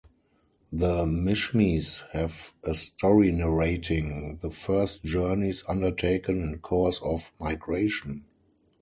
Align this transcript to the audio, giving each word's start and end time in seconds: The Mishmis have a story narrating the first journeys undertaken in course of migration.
The 0.73 1.05
Mishmis 1.05 2.09
have 2.09 2.53
a 2.63 2.73
story 2.73 3.31
narrating 3.31 4.39
the 4.41 4.49
first 4.49 5.03
journeys 5.03 5.63
undertaken 5.69 6.41
in 6.41 6.57
course 6.57 6.99
of 7.03 7.31
migration. 7.39 8.25